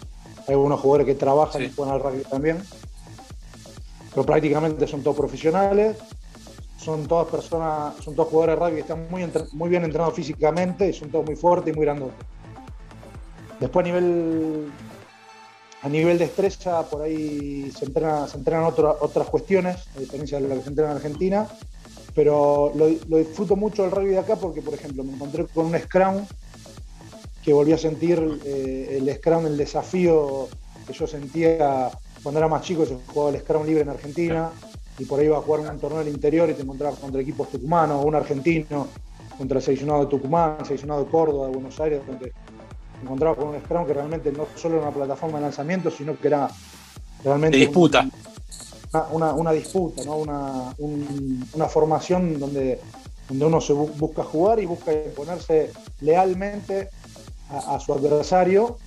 hay 0.46 0.55
algunos 0.55 0.81
jugadores 0.81 1.06
que 1.06 1.14
trabajan 1.14 1.62
y 1.62 1.70
juegan 1.70 1.94
al 1.94 2.00
rugby 2.02 2.23
también. 2.25 2.62
Pero 4.11 4.26
prácticamente 4.26 4.87
son 4.87 5.02
todos 5.02 5.17
profesionales 5.17 5.96
son 6.85 7.06
todas 7.08 7.29
personas, 7.29 7.94
son 8.05 8.14
todos 8.14 8.29
jugadores 8.29 8.58
de 8.58 8.64
rugby 8.64 8.75
que 8.75 8.81
están 8.82 9.06
muy, 9.11 9.26
muy 9.52 9.69
bien 9.70 9.85
entrenados 9.85 10.14
físicamente 10.14 10.88
y 10.88 10.93
son 10.93 11.11
todos 11.11 11.25
muy 11.25 11.35
fuertes 11.35 11.73
y 11.73 11.76
muy 11.76 11.87
grandes. 11.87 12.11
Después 13.58 13.85
a 13.85 13.88
nivel 13.88 14.70
a 15.84 15.88
nivel 15.90 16.16
de 16.16 16.25
estrella, 16.25 16.82
por 16.82 17.02
ahí 17.02 17.70
se, 17.76 17.84
entrena, 17.84 18.26
se 18.26 18.38
entrenan 18.38 18.64
otras 18.64 19.28
cuestiones, 19.28 19.76
a 19.94 20.00
diferencia 20.00 20.40
de 20.40 20.48
lo 20.48 20.54
que 20.54 20.62
se 20.62 20.69
entrena 20.70 20.92
en 20.92 20.96
Argentina, 20.96 21.46
pero 22.14 22.72
lo, 22.75 23.19
disfruto 23.19 23.54
mucho 23.54 23.84
el 23.84 23.90
rugby 23.90 24.12
de 24.12 24.19
acá 24.19 24.36
porque, 24.36 24.62
por 24.62 24.72
ejemplo, 24.72 25.04
me 25.04 25.12
encontré 25.12 25.44
con 25.46 25.66
un 25.66 25.78
scrum 25.78 26.25
que 27.42 27.52
volví 27.52 27.75
a 27.75 27.78
sentir 27.78 28.40
eh, 28.46 28.96
el 28.98 29.14
scrum, 29.14 29.44
el 29.44 29.58
desafío 29.58 30.48
que 30.86 30.94
yo 30.94 31.06
sentía 31.06 31.90
cuando 32.22 32.38
era 32.38 32.48
más 32.48 32.62
chico, 32.62 32.84
yo 32.84 33.00
jugaba 33.12 33.36
el 33.36 33.42
scrum 33.42 33.66
libre 33.66 33.82
en 33.82 33.90
Argentina 33.90 34.50
y 34.98 35.04
por 35.04 35.20
ahí 35.20 35.26
iba 35.26 35.36
a 35.36 35.42
jugar 35.42 35.70
un 35.70 35.78
torneo 35.78 35.98
del 35.98 36.14
interior 36.14 36.48
y 36.48 36.54
te 36.54 36.62
encontrabas 36.62 36.98
contra 36.98 37.20
equipos 37.20 37.50
tucumanos, 37.50 38.02
un 38.02 38.14
argentino 38.14 38.88
contra 39.36 39.58
el 39.58 39.62
seleccionado 39.62 40.05
de 40.05 40.06
Tucumán, 40.06 40.56
el 40.60 40.64
seleccionado 40.64 41.05
de 41.05 41.10
Córdoba, 41.10 41.48
de 41.48 41.53
Buenos 41.53 41.79
Aires, 41.79 42.00
donde 42.06 42.32
te 43.05 43.08
encontrabas 43.08 43.39
con 43.39 43.49
un 43.49 43.61
Scrum 43.61 43.87
que 43.87 43.93
realmente 43.93 44.32
no 44.32 44.46
solo 44.56 44.77
era 44.77 44.89
una 44.89 44.94
plataforma 44.94 45.39
de 45.39 45.43
lanzamiento, 45.44 45.91
sino 45.91 46.19
que 46.19 46.29
era 46.29 46.49
realmente... 47.23 47.58
disputa. 47.58 48.08
una, 49.13 49.53
disputa, 49.53 50.05
¿no? 50.05 50.17
una, 50.17 51.69
formación 51.69 52.39
donde, 52.41 52.81
donde 53.29 53.44
uno 53.44 53.61
se 53.61 53.75
busca 53.75 54.25
jugar 54.25 54.61
y 54.61 54.67
busca 54.67 54.93
imponerse 54.93 55.70
lealmente 56.01 56.89
a, 57.51 57.79
su 57.79 57.93
adversario 57.93 58.79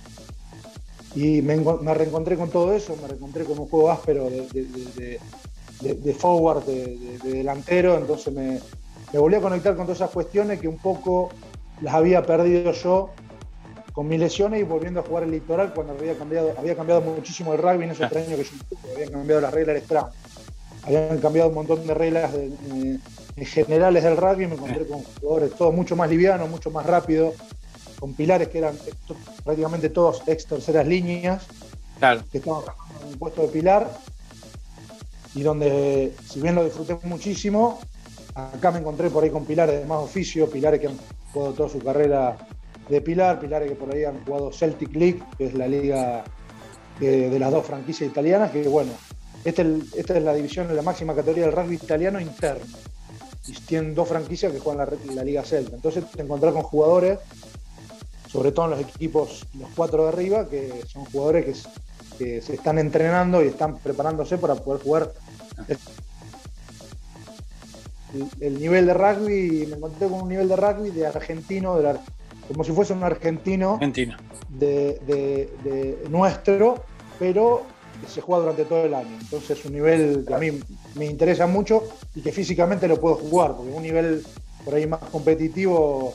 y 1.14 1.40
me, 1.40 1.56
reencontré 1.94 2.36
con 2.36 2.50
todo 2.50 2.74
eso, 2.74 2.96
me 3.00 3.06
reencontré 3.06 3.44
con 3.44 3.58
un 3.58 3.68
juego 3.68 3.90
áspero 3.90 4.28
de, 4.28 5.20
de, 5.80 6.14
forward, 6.14 6.64
de, 6.64 7.18
delantero, 7.22 7.96
entonces 7.96 8.34
me, 8.34 8.58
volví 9.18 9.36
a 9.36 9.40
conectar 9.40 9.76
con 9.76 9.86
todas 9.86 9.98
esas 9.98 10.10
cuestiones 10.10 10.60
que 10.60 10.66
un 10.66 10.78
poco 10.78 11.30
las 11.80 11.94
había 11.94 12.26
perdido 12.26 12.72
yo 12.72 13.10
con 13.98 14.06
mis 14.06 14.20
lesiones 14.20 14.60
y 14.60 14.62
volviendo 14.62 15.00
a 15.00 15.02
jugar 15.02 15.24
el 15.24 15.32
litoral 15.32 15.74
cuando 15.74 15.92
había 15.92 16.16
cambiado, 16.16 16.54
había 16.56 16.76
cambiado 16.76 17.00
muchísimo 17.00 17.52
el 17.52 17.58
rugby 17.58 17.82
en 17.82 17.90
esos 17.90 18.08
tres 18.08 18.28
años 18.28 18.38
que 18.48 18.76
yo 18.86 18.94
habían 18.94 19.10
cambiado 19.10 19.40
las 19.40 19.52
reglas 19.52 19.74
del 19.74 19.82
Scrum, 19.82 20.04
habían 20.84 21.18
cambiado 21.18 21.48
un 21.48 21.56
montón 21.56 21.84
de 21.84 21.94
reglas 21.94 22.30
generales 23.36 24.04
del 24.04 24.16
rugby, 24.16 24.46
me 24.46 24.54
encontré 24.54 24.86
con 24.86 25.02
jugadores 25.02 25.52
todos 25.56 25.74
mucho 25.74 25.96
más 25.96 26.08
livianos, 26.08 26.48
mucho 26.48 26.70
más 26.70 26.86
rápidos, 26.86 27.34
con 27.98 28.14
pilares 28.14 28.46
que 28.46 28.58
eran 28.58 28.78
prácticamente 29.42 29.88
todos 29.88 30.22
ex 30.28 30.46
terceras 30.46 30.86
líneas, 30.86 31.44
que 32.30 32.38
estaban 32.38 32.62
en 33.02 33.08
un 33.08 33.18
puesto 33.18 33.42
de 33.42 33.48
pilar 33.48 33.90
y 35.34 35.42
donde, 35.42 36.14
si 36.24 36.40
bien 36.40 36.54
lo 36.54 36.62
disfruté 36.62 36.96
muchísimo, 37.02 37.80
acá 38.36 38.70
me 38.70 38.78
encontré 38.78 39.10
por 39.10 39.24
ahí 39.24 39.30
con 39.30 39.44
pilares 39.44 39.80
de 39.80 39.86
más 39.86 39.98
oficio, 39.98 40.48
pilares 40.48 40.78
que 40.78 40.86
han 40.86 40.96
jugado 41.32 41.52
toda 41.54 41.68
su 41.68 41.80
carrera 41.80 42.36
de 42.88 43.00
pilar, 43.00 43.40
pilares 43.40 43.68
que 43.68 43.76
por 43.76 43.94
ahí 43.94 44.04
han 44.04 44.24
jugado 44.24 44.52
Celtic 44.52 44.94
League, 44.94 45.22
que 45.36 45.46
es 45.46 45.54
la 45.54 45.66
liga 45.66 46.24
de, 47.00 47.38
las 47.38 47.52
dos 47.52 47.66
franquicias 47.66 48.10
italianas, 48.10 48.50
que 48.50 48.66
bueno, 48.68 48.92
esta 49.44 49.62
es, 49.62 50.22
la 50.22 50.34
división, 50.34 50.74
la 50.74 50.82
máxima 50.82 51.14
categoría 51.14 51.46
del 51.46 51.52
rugby 51.52 51.76
italiano 51.76 52.20
interno. 52.20 52.76
Y 53.46 53.52
tienen 53.52 53.94
dos 53.94 54.08
franquicias 54.08 54.52
que 54.52 54.58
juegan 54.58 54.86
la, 54.86 55.14
la 55.14 55.24
Liga 55.24 55.42
Celta. 55.42 55.74
Entonces 55.74 56.04
te 56.10 56.22
encontrás 56.22 56.52
con 56.52 56.62
jugadores, 56.62 57.18
sobre 58.28 58.52
todo 58.52 58.66
en 58.66 58.70
los 58.72 58.80
equipos, 58.80 59.46
los 59.58 59.70
cuatro 59.74 60.02
de 60.02 60.08
arriba, 60.10 60.48
que 60.48 60.82
son 60.86 61.04
jugadores 61.06 61.66
que 62.18 62.42
se 62.42 62.54
están 62.54 62.78
entrenando 62.78 63.42
y 63.42 63.48
están 63.48 63.78
preparándose 63.78 64.36
para 64.36 64.56
poder 64.56 64.82
jugar 64.82 65.12
el, 68.40 68.58
nivel 68.58 68.86
de 68.86 68.94
rugby, 68.94 69.66
me 69.66 69.76
encontré 69.76 70.08
con 70.08 70.22
un 70.22 70.28
nivel 70.28 70.48
de 70.48 70.56
rugby 70.56 70.90
de 70.90 71.06
argentino, 71.06 71.78
como 72.48 72.64
si 72.64 72.72
fuese 72.72 72.92
un 72.94 73.04
argentino, 73.04 73.78
De, 74.48 75.98
nuestro, 76.08 76.82
pero 77.18 77.62
se 78.06 78.20
juega 78.20 78.42
durante 78.42 78.64
todo 78.64 78.84
el 78.84 78.94
año. 78.94 79.16
Entonces 79.20 79.58
es 79.58 79.64
un 79.64 79.72
nivel 79.72 80.24
que 80.26 80.34
a 80.34 80.38
mí 80.38 80.58
me 80.94 81.06
interesa 81.06 81.46
mucho 81.46 81.84
y 82.14 82.22
que 82.22 82.32
físicamente 82.32 82.88
lo 82.88 82.98
puedo 83.00 83.16
jugar, 83.16 83.54
porque 83.56 83.72
un 83.72 83.82
nivel 83.82 84.24
por 84.64 84.74
ahí 84.74 84.86
más 84.86 85.00
competitivo, 85.00 86.14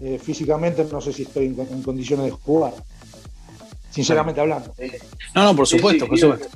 eh, 0.00 0.18
físicamente 0.18 0.84
no 0.90 1.00
sé 1.00 1.12
si 1.12 1.22
estoy 1.22 1.46
en, 1.46 1.82
condiciones 1.82 2.26
de 2.26 2.32
jugar. 2.32 2.74
Sinceramente 3.90 4.40
hablando. 4.40 4.74
No, 5.34 5.44
no, 5.44 5.56
por 5.56 5.66
supuesto, 5.66 6.06
por 6.06 6.18
supuesto. 6.18 6.48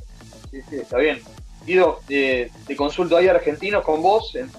Sí, 0.51 0.61
sí, 0.69 0.77
está 0.77 0.99
bien. 0.99 1.21
Guido, 1.65 2.01
te 2.07 2.51
consulto, 2.77 3.17
¿hay 3.17 3.29
argentinos 3.29 3.85
con 3.85 4.03
vos 4.03 4.35
en, 4.35 4.51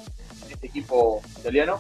este 0.50 0.68
equipo 0.68 1.22
italiano? 1.40 1.80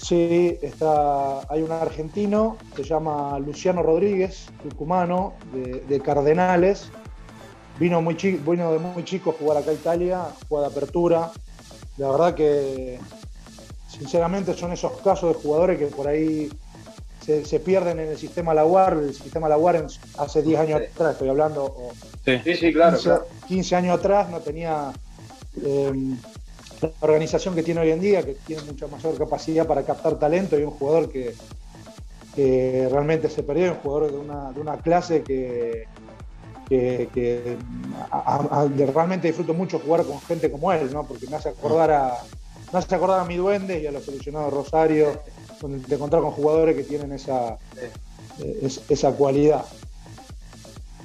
Sí, 0.00 0.58
está, 0.62 1.40
hay 1.52 1.62
un 1.62 1.72
argentino, 1.72 2.56
se 2.74 2.84
llama 2.84 3.38
Luciano 3.38 3.82
Rodríguez, 3.82 4.46
tucumano, 4.62 5.34
de, 5.52 6.00
Cardenales. 6.00 6.88
Vino, 7.78 8.00
muy 8.00 8.16
chico, 8.16 8.50
vino 8.50 8.72
de 8.72 8.78
muy 8.78 9.04
chico 9.04 9.30
a 9.30 9.32
jugar 9.34 9.58
acá 9.58 9.70
a 9.70 9.74
Italia, 9.74 10.22
juega 10.48 10.68
de 10.68 10.72
apertura. 10.72 11.30
La 11.98 12.10
verdad 12.10 12.34
que, 12.34 12.98
sinceramente, 13.88 14.54
son 14.54 14.72
esos 14.72 14.92
casos 15.02 15.36
de 15.36 15.42
jugadores 15.42 15.78
que 15.78 15.86
por 15.86 16.08
ahí 16.08 16.50
se, 17.20 17.60
pierden 17.60 18.00
en 18.00 18.08
el 18.08 18.18
sistema 18.18 18.54
Laguar, 18.54 18.94
el 18.94 19.14
sistema 19.14 19.50
Laguar 19.50 19.86
hace 20.16 20.42
10 20.42 20.60
años 20.60 20.80
atrás, 20.80 21.12
estoy 21.12 21.28
hablando, 21.28 21.76
sí. 22.24 22.40
Sí, 22.54 22.72
claro, 22.72 22.98
15, 23.48 23.76
años 23.76 23.98
atrás 23.98 24.30
no 24.30 24.40
tenía 24.40 24.92
eh, 25.62 25.92
la 26.80 26.92
organización 27.00 27.54
que 27.54 27.62
tiene 27.62 27.80
hoy 27.80 27.90
en 27.90 28.00
día, 28.00 28.22
que 28.22 28.34
tiene 28.46 28.62
mucha 28.62 28.86
mayor 28.86 29.16
capacidad 29.18 29.66
para 29.66 29.84
captar 29.84 30.18
talento 30.18 30.58
y 30.58 30.62
un 30.62 30.70
jugador 30.70 31.10
que, 31.10 31.34
realmente 32.90 33.28
se 33.28 33.42
perdió, 33.42 33.72
un 33.72 33.78
jugador 33.78 34.12
de 34.12 34.18
una, 34.18 34.52
de 34.52 34.60
una 34.60 34.76
clase 34.78 35.22
que, 35.22 35.86
que, 36.68 37.56
realmente 38.94 39.28
disfruto 39.28 39.52
mucho 39.52 39.78
jugar 39.78 40.04
con 40.04 40.20
gente 40.22 40.50
como 40.50 40.72
él, 40.72 40.90
¿no? 40.92 41.06
porque 41.06 41.26
me 41.26 41.36
hace 41.36 41.50
acordar 41.50 41.90
a, 41.90 42.18
me 42.72 42.78
hace 42.78 42.94
acordar 42.94 43.20
a 43.20 43.24
mi 43.24 43.36
duende 43.36 43.80
y 43.80 43.86
a 43.86 43.92
los 43.92 44.04
seleccionados 44.04 44.52
Rosario 44.52 45.20
de 45.68 45.94
encontrar 45.94 46.22
con 46.22 46.30
jugadores 46.30 46.76
que 46.76 46.84
tienen 46.84 47.12
esa, 47.12 47.58
eh, 47.76 48.68
esa 48.88 49.12
cualidad 49.12 49.64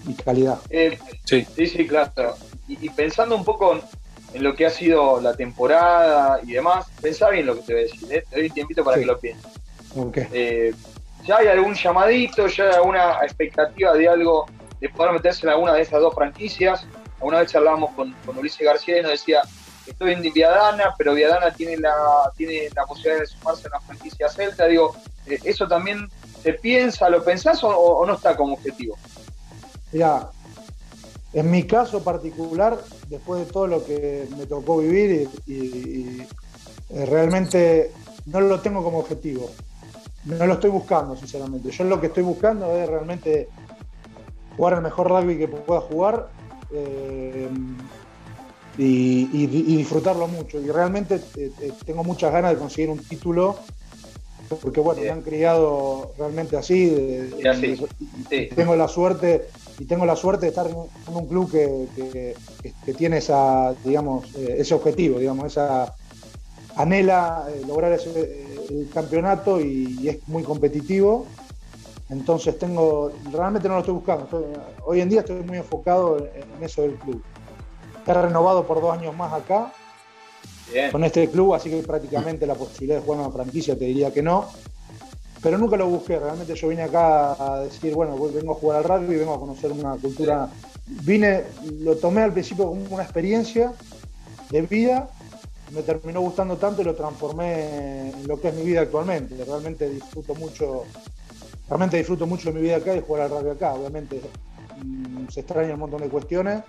y 0.08 0.14
calidad. 0.14 0.60
Eh, 0.70 0.98
sí. 1.26 1.46
sí, 1.56 1.88
claro. 1.88 2.36
Y, 2.68 2.90
pensando 2.90 3.36
un 3.36 3.44
poco 3.44 3.80
en, 4.34 4.44
lo 4.44 4.56
que 4.56 4.66
ha 4.66 4.70
sido 4.70 5.22
la 5.22 5.34
temporada 5.34 6.40
y 6.44 6.54
demás, 6.54 6.88
pensá 7.02 7.30
bien 7.30 7.46
lo 7.46 7.56
que 7.56 7.62
te 7.62 7.74
voy 7.74 7.82
a 7.82 7.86
decir, 7.86 8.14
¿eh? 8.14 8.24
te 8.30 8.36
doy 8.36 8.48
un 8.48 8.54
tiempito 8.54 8.84
para 8.84 8.98
que 8.98 9.06
lo 9.06 9.20
pienses. 9.20 9.52
¿Ya 11.26 11.38
hay 11.38 11.48
algún 11.48 11.74
llamadito, 11.74 12.46
ya 12.48 12.66
hay 12.66 12.76
alguna 12.76 13.20
expectativa 13.24 13.94
de 13.94 14.08
algo, 14.08 14.46
de 14.80 14.90
poder 14.90 15.14
meterse 15.14 15.46
en 15.46 15.54
alguna 15.54 15.74
de 15.74 15.82
esas 15.82 16.02
dos 16.02 16.14
franquicias? 16.14 16.86
Alguna 17.16 17.40
vez 17.40 17.56
hablábamos 17.56 17.92
con, 17.92 18.14
con 18.26 18.38
Ulises 18.38 18.66
García 18.66 19.00
y 19.00 19.02
nos 19.02 19.12
decía, 19.12 19.42
estoy 19.88 20.14
en 20.14 20.22
Viadana, 20.22 20.94
pero 20.98 21.14
Viadana 21.14 21.52
tiene 21.52 21.78
la, 21.78 21.94
tiene 22.36 22.70
la 22.76 22.86
posibilidad 22.86 23.20
de 23.20 23.28
sumarse 23.28 23.68
a 23.68 23.70
una 23.70 23.80
franquicia 23.82 24.30
celta. 24.30 24.68
Digo, 24.68 24.96
eh, 25.26 25.40
¿eso 25.44 25.68
también 25.68 26.10
se 26.42 26.54
piensa, 26.54 27.10
lo 27.10 27.24
pensás 27.24 27.64
o, 27.64 28.04
no 28.06 28.14
está 28.14 28.36
como 28.36 28.54
objetivo? 28.54 28.98
Mira, 29.92 30.30
en 31.36 31.52
mi 31.52 31.64
caso 31.64 32.02
particular, 32.02 32.80
después 33.10 33.46
de 33.46 33.52
todo 33.52 33.68
lo 33.68 33.86
que 33.86 34.26
me 34.38 34.46
tocó 34.46 34.78
vivir 34.78 35.28
y, 35.46 36.22
eh, 36.90 37.06
realmente 37.08 37.92
no 38.28 38.40
lo 38.40 38.62
tengo 38.62 38.82
como 38.82 39.00
objetivo. 39.00 39.52
No 40.24 40.48
lo 40.48 40.54
estoy 40.54 40.70
buscando, 40.70 41.14
sinceramente. 41.18 41.72
Yo 41.72 41.84
lo 41.84 42.00
que 42.00 42.08
estoy 42.08 42.24
buscando 42.24 42.72
es 42.78 42.88
realmente 42.88 43.50
jugar 44.56 44.76
el 44.76 44.82
mejor 44.82 45.10
rugby 45.10 45.38
que 45.38 45.50
pueda 45.50 45.82
jugar. 45.82 46.30
Eh, 46.72 47.50
y, 48.78 49.48
disfrutarlo 49.48 50.28
mucho. 50.28 50.62
Y 50.62 50.70
realmente 50.72 51.20
eh, 51.36 51.52
tengo 51.86 52.06
muchas 52.06 52.32
ganas 52.32 52.52
de 52.52 52.58
conseguir 52.58 52.90
un 52.90 53.00
título, 53.00 53.58
porque 54.62 54.80
bueno, 54.80 55.02
me 55.02 55.10
han 55.10 55.22
criado 55.22 56.14
realmente 56.18 56.56
así. 56.56 57.30
tengo 58.56 58.76
la 58.78 58.88
suerte 58.88 59.48
y 59.80 59.86
tengo 59.86 60.06
la 60.06 60.16
suerte 60.16 60.46
de 60.46 60.50
estar 60.50 60.68
en 60.68 60.76
un 61.16 61.28
club 61.28 61.52
que, 61.52 62.36
tiene 62.98 63.18
esa, 63.18 63.74
digamos, 63.84 64.34
eh, 64.36 64.58
ese 64.60 64.74
objetivo, 64.74 65.20
digamos, 65.20 65.48
esa 65.48 65.94
anhela 66.76 67.48
lograr 67.68 67.92
ese, 67.94 68.46
el 68.70 68.90
campeonato 68.94 69.60
y, 69.60 70.08
es 70.08 70.28
muy 70.28 70.44
competitivo. 70.44 71.26
Entonces 72.10 72.58
tengo, 72.60 73.12
realmente 73.32 73.68
no 73.68 73.76
lo 73.76 73.80
estoy 73.80 73.96
buscando. 73.96 74.28
hoy 74.86 75.02
en 75.02 75.10
día 75.10 75.22
estoy 75.22 75.42
muy 75.42 75.58
enfocado 75.58 76.18
en 76.20 76.64
eso 76.64 76.84
del 76.84 76.96
club. 76.96 77.24
Está 77.98 78.22
renovado 78.22 78.68
por 78.68 78.80
dos 78.80 78.94
años 78.96 79.16
más 79.16 79.34
acá 79.34 79.74
con 80.92 81.04
este 81.04 81.30
club, 81.30 81.54
así 81.54 81.70
que 81.70 81.78
prácticamente 81.82 82.46
la 82.46 82.56
posibilidad 82.56 83.00
de 83.00 83.06
jugar 83.06 83.22
una 83.22 83.32
franquicia 83.32 83.78
te 83.78 83.86
diría 83.86 84.14
que 84.14 84.22
no. 84.22 84.46
Pero 85.46 85.60
nunca 85.60 85.78
lo 85.78 85.86
busqué, 85.88 86.18
realmente 86.18 86.56
yo 86.56 86.70
vine 86.70 86.82
acá 86.82 87.34
a 87.34 87.60
decir, 87.60 87.94
bueno, 87.94 88.18
vengo 88.18 88.54
a 88.54 88.56
jugar 88.56 88.78
al 88.78 88.84
rugby, 88.84 89.16
vengo 89.16 89.36
a 89.36 89.40
conocer 89.40 89.72
una 89.72 89.96
cultura. 89.96 90.50
Vine, 90.88 91.44
lo 91.82 91.96
tomé 91.98 92.24
al 92.24 92.34
principio 92.34 92.66
como 92.66 92.84
una 92.90 93.04
experiencia 93.04 93.72
de 94.50 94.62
vida, 94.64 95.08
me 95.72 95.84
terminó 95.84 96.22
gustando 96.22 96.58
tanto 96.58 96.82
y 96.82 96.86
lo 96.86 96.96
transformé 96.96 98.10
en 98.10 98.28
lo 98.28 98.42
que 98.42 98.48
es 98.48 98.56
mi 98.56 98.64
vida 98.64 98.82
actualmente. 98.82 99.36
Realmente 99.46 99.88
disfruto 99.88 100.34
mucho, 100.34 100.86
realmente 101.70 101.98
disfruto 101.98 102.26
mucho 102.26 102.52
de 102.52 102.56
mi 102.56 102.62
vida 102.62 102.78
acá 102.78 102.96
y 102.96 103.02
jugar 103.02 103.22
al 103.22 103.30
rugby 103.30 103.52
acá. 103.52 103.76
Obviamente 103.76 104.20
mm, 104.84 105.28
se 105.30 105.42
extraña 105.42 105.76
un 105.76 105.82
montón 105.82 106.02
de 106.02 106.10
cuestiones, 106.10 106.64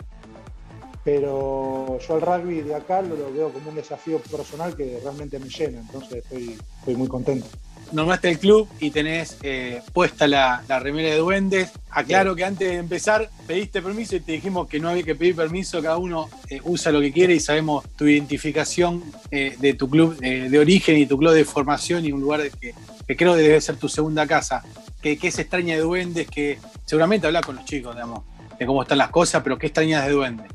pero 1.03 1.99
yo 1.99 2.15
al 2.15 2.21
rugby 2.21 2.61
de 2.61 2.75
acá 2.75 3.01
lo, 3.01 3.17
veo 3.33 3.51
como 3.51 3.71
un 3.71 3.77
desafío 3.77 4.19
personal 4.19 4.77
que 4.77 5.01
realmente 5.03 5.39
me 5.39 5.49
llena, 5.49 5.81
entonces 5.81 6.23
estoy 6.31 6.95
muy 6.95 7.09
contento. 7.09 7.47
Nombraste 7.93 8.31
el 8.31 8.39
club 8.39 8.69
y 8.81 8.91
tenés 8.91 9.39
eh, 9.43 9.81
puesta 9.93 10.27
la, 10.27 10.63
remera 10.81 11.11
de 11.11 11.19
duendes. 11.19 11.73
Aclaro 11.91 12.35
que 12.35 12.45
antes 12.45 12.69
de 12.69 12.77
empezar 12.77 13.31
pediste 13.47 13.81
permiso 13.81 14.17
y 14.17 14.21
te 14.21 14.33
dijimos 14.33 14.69
que 14.69 14.81
no 14.81 14.89
había 14.89 15.03
que 15.03 15.15
pedir 15.15 15.37
permiso, 15.37 15.81
cada 15.81 15.97
uno 15.97 16.29
eh, 16.49 16.61
usa 16.65 16.91
lo 16.93 17.01
que 17.01 17.13
quiere 17.13 17.35
y 17.35 17.41
sabemos 17.41 17.85
tu 17.97 18.07
identificación 18.07 19.05
eh, 19.31 19.57
de 19.59 19.75
tu 19.75 19.89
club 19.89 20.19
de 20.19 20.59
origen 20.59 20.97
y 20.99 21.07
tu 21.07 21.17
club 21.17 21.33
de 21.33 21.45
formación 21.45 22.05
y 22.05 22.13
un 22.13 22.21
lugar 22.21 22.43
que, 22.61 22.75
que 23.07 23.17
creo 23.17 23.35
que 23.35 23.43
debe 23.43 23.61
ser 23.61 23.77
tu 23.77 23.89
segunda 23.89 24.27
casa. 24.27 24.63
Que, 25.01 25.17
que 25.17 25.29
es 25.29 25.39
extraña 25.39 25.77
de 25.77 25.83
duendes, 25.83 26.27
que 26.27 26.59
seguramente 26.85 27.29
habla 27.29 27.41
con 27.41 27.57
los 27.57 27.65
chicos, 27.65 27.95
digamos, 27.95 28.25
de 28.59 28.67
cómo 28.67 28.83
están 28.83 28.99
las 28.99 29.11
cosas, 29.11 29.43
pero 29.43 29.57
qué 29.57 29.67
extrañas 29.69 30.05
de 30.07 30.13
duendes. 30.13 30.47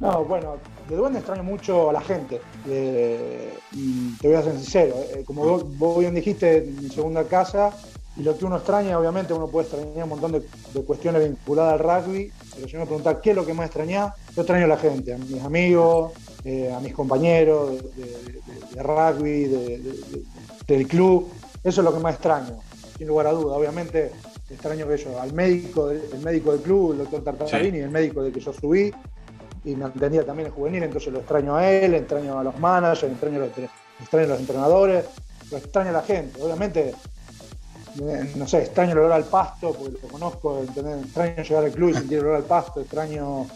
No, 0.00 0.24
bueno, 0.24 0.58
de 0.88 0.96
Duende 0.96 1.18
extraño 1.18 1.42
mucho 1.42 1.90
a 1.90 1.92
la 1.92 2.00
gente. 2.00 2.40
te 2.64 3.52
voy 4.22 4.34
a 4.34 4.42
ser 4.42 4.52
sincero. 4.52 4.94
Eh, 5.14 5.24
como 5.26 5.44
vos, 5.78 5.98
bien 5.98 6.14
dijiste, 6.14 6.72
mi 6.80 6.88
segunda 6.88 7.24
casa, 7.24 7.72
y 8.16 8.22
lo 8.22 8.36
que 8.36 8.44
uno 8.44 8.56
extraña, 8.56 8.98
obviamente, 8.98 9.32
uno 9.32 9.48
puede 9.48 9.66
extrañar 9.66 10.04
un 10.04 10.10
montón 10.10 10.32
de, 10.32 10.42
cuestiones 10.82 11.24
vinculadas 11.24 11.80
al 11.80 12.04
rugby, 12.04 12.30
pero 12.54 12.68
si 12.68 12.76
me 12.76 12.86
preguntás 12.86 13.16
qué 13.22 13.30
es 13.30 13.36
lo 13.36 13.44
que 13.44 13.54
más 13.54 13.66
extraña, 13.66 14.14
yo 14.34 14.42
extraño 14.42 14.66
a 14.66 14.68
la 14.68 14.76
gente, 14.76 15.14
a 15.14 15.18
mis 15.18 15.42
amigos, 15.42 16.12
eh, 16.44 16.72
a 16.72 16.80
mis 16.80 16.94
compañeros 16.94 17.72
de, 17.96 18.82
rugby, 18.82 19.46
del 20.66 20.86
club. 20.86 21.28
Eso 21.64 21.80
es 21.80 21.84
lo 21.84 21.94
que 21.94 22.00
más 22.00 22.14
extraño, 22.14 22.60
sin 22.98 23.08
lugar 23.08 23.26
a 23.26 23.32
duda. 23.32 23.56
Obviamente, 23.56 24.12
extraño 24.50 24.86
que 24.86 24.98
yo, 24.98 25.20
al 25.20 25.32
médico, 25.32 25.90
el 25.90 26.20
médico 26.22 26.52
del 26.52 26.60
club, 26.60 26.92
el 26.92 26.98
doctor 26.98 27.24
Tartarini, 27.24 27.78
el 27.78 27.90
médico 27.90 28.22
de 28.22 28.30
que 28.30 28.40
yo 28.40 28.52
subí, 28.52 28.92
y 29.64 29.74
me 29.76 29.86
entendía 29.86 30.24
también 30.24 30.48
el 30.48 30.52
juvenil, 30.52 30.82
entonces 30.82 31.12
lo 31.12 31.20
extraño 31.20 31.56
a 31.56 31.70
él, 31.70 31.94
extraño 31.94 32.38
a 32.38 32.44
los 32.44 32.58
managers, 32.58 33.02
extraño 33.04 33.36
a 33.36 33.46
los, 33.46 33.50
extraño 34.00 34.26
a 34.26 34.28
los 34.28 34.40
entrenadores, 34.40 35.04
lo 35.50 35.56
extraño 35.56 35.90
a 35.90 35.92
la 35.92 36.02
gente. 36.02 36.42
Obviamente, 36.42 36.94
eh, 38.02 38.32
no 38.36 38.46
sé, 38.46 38.58
extraño 38.58 38.92
el 38.92 38.98
olor 38.98 39.12
al 39.12 39.24
pasto, 39.24 39.72
porque 39.72 39.98
lo 40.02 40.08
conozco, 40.08 40.62
extraño 40.62 41.42
llegar 41.42 41.64
al 41.64 41.70
club 41.70 41.90
y 41.90 41.94
sentir 41.94 42.18
el 42.18 42.24
olor 42.24 42.36
al 42.36 42.44
pasto, 42.44 42.80
extraño 42.80 43.46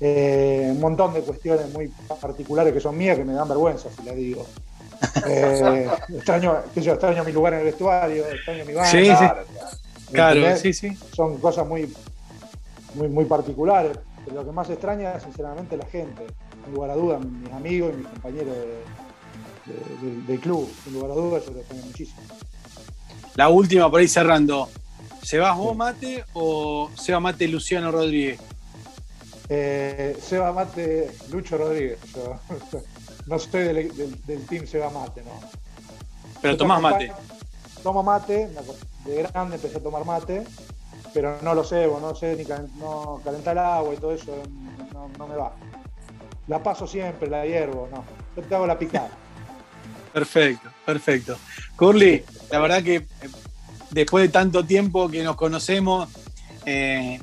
eh, 0.00 0.68
un 0.70 0.80
montón 0.80 1.12
de 1.12 1.20
cuestiones 1.20 1.72
muy 1.72 1.88
particulares 2.20 2.72
que 2.72 2.80
son 2.80 2.96
mías 2.96 3.16
que 3.16 3.24
me 3.24 3.34
dan 3.34 3.48
vergüenza, 3.48 3.88
si 3.94 4.02
les 4.02 4.16
digo. 4.16 4.46
Eh, 5.26 5.86
extraño, 6.14 6.62
yo, 6.76 6.92
extraño 6.92 7.24
mi 7.24 7.32
lugar 7.32 7.52
en 7.52 7.58
el 7.58 7.66
vestuario, 7.66 8.26
extraño 8.26 8.64
mi 8.64 8.72
banda. 8.72 8.90
Sí, 8.90 9.04
sí. 9.04 10.12
Claro, 10.12 10.56
sí, 10.56 10.72
sí. 10.72 10.96
Son 11.12 11.36
cosas 11.38 11.66
muy, 11.66 11.92
muy, 12.94 13.08
muy 13.08 13.24
particulares. 13.26 13.98
Lo 14.32 14.44
que 14.44 14.52
más 14.52 14.70
extraña, 14.70 15.18
sinceramente, 15.20 15.76
la 15.76 15.86
gente. 15.86 16.26
Sin 16.64 16.74
lugar 16.74 16.90
a 16.90 16.94
dudas, 16.94 17.24
mis 17.24 17.52
amigos 17.52 17.92
y 17.94 17.96
mis 17.98 18.06
compañeros 18.06 18.56
del 20.26 20.40
club. 20.40 20.68
Sin 20.82 20.94
lugar 20.94 21.10
a 21.10 21.14
dudas, 21.14 21.42
eso 21.42 21.52
lo 21.52 21.60
extraño 21.60 21.84
muchísimo. 21.84 22.22
La 23.34 23.48
última, 23.48 23.90
por 23.90 24.00
ahí 24.00 24.08
cerrando. 24.08 24.68
¿Se 25.22 25.38
va 25.38 25.52
vos, 25.52 25.76
Mate, 25.76 26.24
o 26.34 26.90
se 26.94 27.12
va 27.12 27.20
Mate 27.20 27.48
Luciano 27.48 27.90
Rodríguez? 27.90 28.38
Eh, 29.48 30.16
se 30.20 30.38
va 30.38 30.52
Mate 30.52 31.10
Lucho 31.30 31.56
Rodríguez. 31.58 31.98
no 33.26 33.38
soy 33.38 33.62
del, 33.64 33.96
del, 33.96 34.22
del 34.24 34.46
team 34.46 34.66
Seba 34.66 34.90
Mate, 34.90 35.22
¿no? 35.22 35.64
Pero 36.44 36.58
tomás 36.58 36.82
mate. 36.82 37.10
Tomo 37.82 38.02
mate, 38.02 38.50
de 39.06 39.14
grande 39.14 39.56
empecé 39.56 39.78
a 39.78 39.82
tomar 39.82 40.04
mate, 40.04 40.44
pero 41.14 41.38
no 41.42 41.54
lo 41.54 41.62
cebo, 41.62 42.00
no 42.00 42.14
sé 42.14 42.36
ni 42.36 42.44
no, 42.78 43.20
calentar 43.24 43.52
el 43.52 43.60
agua 43.60 43.94
y 43.94 43.96
todo 43.96 44.12
eso, 44.12 44.34
no, 44.92 45.28
me 45.28 45.36
va. 45.36 45.54
La 46.48 46.62
paso 46.62 46.86
siempre, 46.86 47.30
la 47.30 47.46
hiervo, 47.46 47.88
no. 47.90 48.04
Yo 48.36 48.42
te 48.42 48.54
hago 48.54 48.66
la 48.66 48.78
picada. 48.78 49.10
Perfecto, 50.12 50.68
perfecto. 50.86 51.36
Curly, 51.74 52.22
la 52.52 52.60
verdad 52.60 52.84
que 52.84 52.96
eh, 52.96 53.06
después 53.90 54.22
de 54.22 54.28
tanto 54.28 54.64
tiempo 54.64 55.08
que 55.08 55.24
nos 55.24 55.34
conocemos 55.34 56.08
eh, 56.64 57.18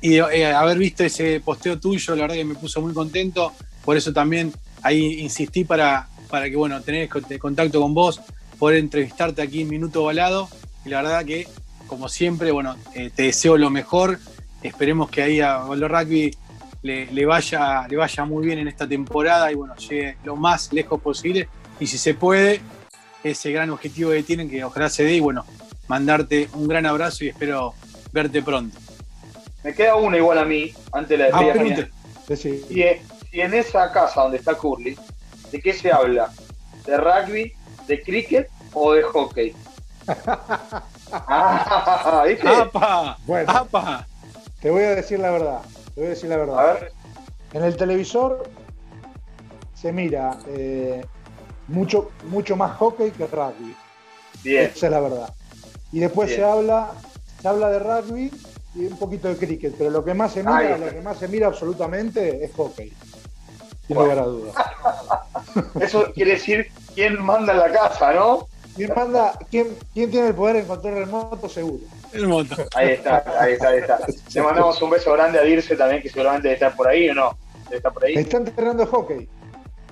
y 0.00 0.16
eh, 0.16 0.46
haber 0.46 0.78
visto 0.78 1.04
ese 1.04 1.40
posteo 1.40 1.78
tuyo, 1.78 2.14
la 2.16 2.22
verdad 2.22 2.36
que 2.36 2.44
me 2.46 2.54
puso 2.54 2.80
muy 2.80 2.94
contento. 2.94 3.52
Por 3.84 3.98
eso 3.98 4.14
también 4.14 4.50
ahí 4.82 5.20
insistí 5.20 5.64
para, 5.64 6.08
para 6.30 6.48
que, 6.48 6.56
bueno, 6.56 6.80
tener 6.80 7.10
contacto 7.38 7.82
con 7.82 7.92
vos, 7.92 8.20
poder 8.58 8.78
entrevistarte 8.78 9.42
aquí 9.42 9.60
en 9.60 9.68
Minuto 9.68 10.02
Balado. 10.02 10.48
La 10.86 11.02
verdad 11.02 11.26
que, 11.26 11.46
como 11.86 12.08
siempre, 12.08 12.50
bueno, 12.50 12.76
te 12.92 13.22
deseo 13.22 13.56
lo 13.56 13.70
mejor. 13.70 14.18
Esperemos 14.62 15.10
que 15.10 15.22
ahí 15.22 15.40
a 15.40 15.58
Valor 15.58 15.90
Rugby 15.90 16.36
le, 16.82 17.26
vaya, 17.26 17.86
le 17.88 17.96
vaya 17.96 18.24
muy 18.24 18.44
bien 18.46 18.58
en 18.58 18.68
esta 18.68 18.88
temporada 18.88 19.50
y, 19.50 19.54
bueno, 19.54 19.74
llegue 19.76 20.16
lo 20.24 20.36
más 20.36 20.72
lejos 20.72 21.00
posible. 21.00 21.48
Y 21.78 21.86
si 21.86 21.98
se 21.98 22.14
puede, 22.14 22.60
ese 23.22 23.52
gran 23.52 23.70
objetivo 23.70 24.10
que 24.10 24.22
tienen, 24.22 24.50
que 24.50 24.64
ojalá 24.64 24.88
se 24.88 25.04
dé. 25.04 25.14
Y, 25.14 25.20
bueno, 25.20 25.44
mandarte 25.88 26.48
un 26.54 26.68
gran 26.68 26.86
abrazo 26.86 27.24
y 27.24 27.28
espero 27.28 27.74
verte 28.12 28.42
pronto. 28.42 28.78
Me 29.62 29.74
queda 29.74 29.94
una 29.96 30.16
igual 30.16 30.38
a 30.38 30.44
mí, 30.44 30.72
antes 30.92 31.10
de 31.10 31.18
la 31.18 31.36
ah, 31.36 31.44
despedida. 31.44 31.88
y, 33.32 33.40
en 33.40 33.54
esa 33.54 33.90
casa 33.92 34.22
donde 34.22 34.38
está 34.38 34.54
Curly, 34.54 34.96
¿de 35.50 35.60
qué 35.60 35.72
se 35.72 35.90
habla? 35.90 36.30
¿De 36.84 36.96
rugby, 36.96 37.52
de 37.86 38.02
cricket 38.02 38.48
o 38.72 38.92
de 38.92 39.02
hockey? 39.02 39.54
ah, 41.12 42.24
¿viste? 42.26 42.48
Bueno, 43.26 43.68
te 44.60 44.70
voy 44.70 44.82
a 44.84 44.94
decir 44.94 45.20
la 45.20 45.30
verdad. 45.30 45.60
Te 45.94 46.00
voy 46.00 46.06
a 46.06 46.10
decir 46.10 46.28
la 46.28 46.36
verdad. 46.36 46.58
A 46.58 46.72
ver. 46.72 46.92
En 47.52 47.64
el 47.64 47.76
televisor 47.76 48.48
se 49.74 49.92
mira 49.92 50.38
eh, 50.46 51.04
mucho, 51.68 52.10
mucho 52.24 52.56
más 52.56 52.76
hockey 52.76 53.10
que 53.10 53.26
rugby. 53.26 53.76
Bien. 54.42 54.70
Esa 54.74 54.86
es 54.86 54.92
la 54.92 55.00
verdad. 55.00 55.34
Y 55.90 56.00
después 56.00 56.34
se 56.34 56.44
habla, 56.44 56.92
se 57.40 57.48
habla 57.48 57.68
de 57.68 57.78
rugby 57.78 58.30
y 58.74 58.86
un 58.86 58.96
poquito 58.96 59.28
de 59.28 59.36
cricket, 59.36 59.74
pero 59.76 59.90
lo 59.90 60.04
que 60.04 60.14
más 60.14 60.32
se 60.32 60.42
mira, 60.42 60.78
lo 60.78 60.88
que 60.88 61.00
más 61.02 61.18
se 61.18 61.28
mira 61.28 61.48
absolutamente 61.48 62.44
es 62.44 62.52
hockey. 62.54 62.92
Sin 63.86 63.96
lugar 63.96 64.18
a 64.20 64.24
dudas. 64.24 64.54
Eso 65.80 66.12
quiere 66.14 66.32
decir 66.32 66.68
quién 66.94 67.22
manda 67.22 67.52
en 67.52 67.58
la 67.58 67.70
casa, 67.70 68.12
¿no? 68.12 68.48
¿Quién 68.74 68.92
manda? 68.94 69.38
¿Quién, 69.50 69.76
quién 69.92 70.10
tiene 70.10 70.28
el 70.28 70.34
poder 70.34 70.56
en 70.56 70.66
control 70.66 70.94
remoto? 70.94 71.48
Seguro. 71.48 71.84
El 72.12 72.28
moto. 72.28 72.56
Ahí 72.74 72.90
está, 72.90 73.24
ahí 73.38 73.52
está, 73.52 73.68
ahí 73.68 73.78
está. 73.78 73.98
Le 74.34 74.42
mandamos 74.42 74.80
un 74.82 74.90
beso 74.90 75.12
grande 75.12 75.38
a 75.38 75.42
Dirce 75.42 75.76
también, 75.76 76.02
que 76.02 76.08
seguramente 76.08 76.48
debe 76.48 76.54
estar 76.54 76.76
por 76.76 76.88
ahí 76.88 77.08
o 77.10 77.14
no. 77.14 77.36
Debe 77.64 77.76
estar 77.76 77.92
por 77.92 78.04
ahí. 78.04 78.14
Está 78.14 78.38
entrenando 78.38 78.86
hockey. 78.86 79.28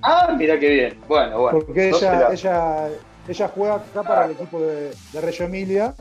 Ah, 0.02 0.34
mira 0.36 0.58
qué 0.58 0.68
bien. 0.68 1.00
Bueno, 1.06 1.40
bueno. 1.40 1.58
Porque 1.58 1.90
ella, 1.90 2.28
ella, 2.32 2.88
ella 3.28 3.48
juega 3.54 3.74
acá 3.76 4.02
para 4.02 4.24
el 4.26 4.32
equipo 4.32 4.60
de, 4.60 4.90
de 5.12 5.20
Reggio 5.20 5.46
Emilia 5.46 5.94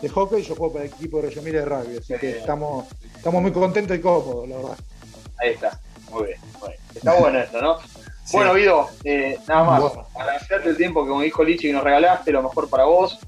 de 0.00 0.08
hockey 0.08 0.40
y 0.40 0.42
yo 0.44 0.54
juego 0.54 0.72
para 0.72 0.84
el 0.86 0.90
equipo 0.90 1.18
de 1.18 1.22
Reggio 1.24 1.42
Emilia 1.42 1.60
de 1.60 1.66
rugby. 1.66 1.98
Así 1.98 2.14
que 2.14 2.38
estamos, 2.38 2.86
estamos 3.14 3.42
muy 3.42 3.52
contentos 3.52 3.96
y 3.96 4.00
cómodos, 4.00 4.48
la 4.48 4.56
verdad. 4.56 4.78
Ahí 5.38 5.50
está. 5.50 5.78
Muy 6.10 6.26
bien. 6.26 6.40
Está 6.94 7.14
bueno 7.14 7.38
esto, 7.38 7.60
¿no? 7.60 7.78
Bueno, 8.32 8.54
Vido, 8.54 8.88
eh, 9.04 9.38
nada 9.48 9.64
más. 9.64 9.92
Agradecerte 10.14 10.70
el 10.70 10.76
tiempo 10.76 11.02
que, 11.02 11.08
como 11.08 11.22
dijo 11.22 11.42
Lichi, 11.42 11.72
nos 11.72 11.82
regalaste, 11.82 12.30
lo 12.32 12.42
mejor 12.42 12.68
para 12.68 12.84
vos. 12.84 13.18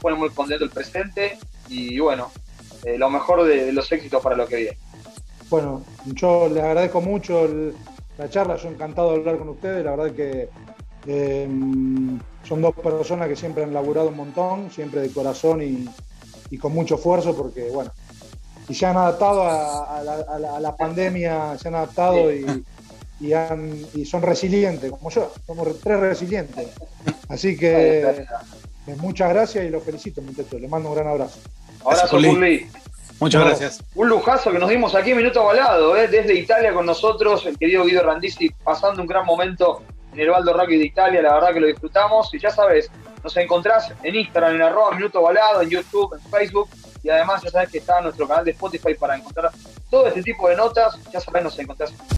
Bueno, 0.00 0.18
muy 0.18 0.30
contento 0.30 0.64
el 0.64 0.70
presente 0.70 1.38
y 1.68 1.98
bueno, 1.98 2.30
eh, 2.84 2.98
lo 2.98 3.10
mejor 3.10 3.44
de, 3.44 3.72
los 3.72 3.90
éxitos 3.90 4.22
para 4.22 4.36
lo 4.36 4.46
que 4.46 4.56
viene. 4.56 4.78
Bueno, 5.48 5.82
yo 6.06 6.48
les 6.48 6.62
agradezco 6.62 7.00
mucho 7.00 7.48
la 8.18 8.28
charla, 8.30 8.56
yo 8.56 8.68
encantado 8.68 9.10
de 9.10 9.16
hablar 9.18 9.38
con 9.38 9.50
ustedes, 9.50 9.84
la 9.84 9.96
verdad 9.96 10.14
que 10.14 10.48
eh, 11.06 11.48
son 12.44 12.62
dos 12.62 12.74
personas 12.74 13.28
que 13.28 13.36
siempre 13.36 13.64
han 13.64 13.74
laburado 13.74 14.08
un 14.08 14.16
montón, 14.16 14.70
siempre 14.70 15.00
de 15.02 15.10
corazón 15.10 15.62
y, 15.62 15.88
con 16.58 16.72
mucho 16.72 16.96
esfuerzo, 16.96 17.34
porque 17.34 17.70
bueno, 17.70 17.90
y 18.68 18.74
se 18.74 18.84
han 18.84 18.96
adaptado 18.96 19.42
a, 19.42 20.58
la, 20.60 20.76
pandemia, 20.76 21.56
se 21.58 21.68
han 21.68 21.76
adaptado 21.76 22.32
y, 22.32 22.44
y, 23.22 24.04
son 24.04 24.22
resilientes, 24.22 24.90
como 24.90 25.10
yo, 25.10 25.32
somos 25.46 25.80
tres 25.80 26.00
resilientes. 26.00 26.68
Así 27.28 27.56
que 27.56 28.26
eh, 28.86 28.96
muchas 28.96 29.30
gracias 29.30 29.64
y 29.64 29.70
los 29.70 29.82
felicito, 29.84 30.20
muchachos. 30.22 30.60
Les 30.60 30.68
mando 30.68 30.88
un 30.88 30.96
gran 30.96 31.06
abrazo. 31.06 31.38
Abrazo, 31.84 32.16
Curly. 32.16 32.68
Muchas 33.20 33.44
gracias. 33.44 33.84
Un 33.94 34.08
lujazo 34.08 34.50
que 34.50 34.58
nos 34.58 34.68
dimos 34.68 34.96
aquí 34.96 35.12
en 35.12 35.18
Minuto 35.18 35.44
Balado, 35.44 35.96
¿eh? 35.96 36.08
desde 36.08 36.34
Italia 36.34 36.74
con 36.74 36.84
nosotros, 36.84 37.46
el 37.46 37.56
querido 37.56 37.84
Guido 37.84 38.02
Randisi, 38.02 38.50
pasando 38.64 39.00
un 39.00 39.06
gran 39.06 39.24
momento 39.24 39.82
en 40.12 40.18
el 40.18 40.30
Baldo 40.30 40.52
Rugby 40.52 40.78
de 40.78 40.86
Italia, 40.86 41.22
la 41.22 41.34
verdad 41.34 41.54
que 41.54 41.60
lo 41.60 41.66
disfrutamos. 41.68 42.34
Y 42.34 42.40
ya 42.40 42.50
sabes, 42.50 42.90
nos 43.22 43.36
encontrás 43.36 43.92
en 44.02 44.16
Instagram, 44.16 44.56
en 44.56 44.62
arroba 44.62 44.90
Minuto 44.96 45.22
Balado, 45.22 45.62
en 45.62 45.70
YouTube, 45.70 46.14
en 46.14 46.30
Facebook. 46.30 46.68
Y 47.04 47.10
además 47.10 47.42
ya 47.42 47.50
sabes 47.50 47.70
que 47.70 47.78
está 47.78 48.00
nuestro 48.00 48.26
canal 48.26 48.44
de 48.44 48.50
Spotify 48.50 48.94
para 48.94 49.16
encontrar 49.16 49.52
todo 49.88 50.08
este 50.08 50.22
tipo 50.22 50.48
de 50.48 50.56
notas. 50.56 50.98
Ya 51.12 51.20
sabes, 51.20 51.44
nos 51.44 51.58
encontrás 51.58 51.92